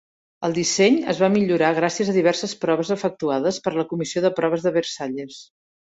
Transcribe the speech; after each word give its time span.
El 0.47 0.53
disseny 0.53 0.95
es 1.13 1.19
va 1.23 1.29
millorar 1.33 1.69
gràcies 1.81 2.09
a 2.13 2.17
diverses 2.17 2.55
proves 2.63 2.93
efectuades 2.97 3.61
per 3.67 3.75
la 3.77 3.87
Comissió 3.93 4.25
de 4.25 4.33
Proves 4.41 4.67
de 4.69 4.73
Versalles. 4.79 5.39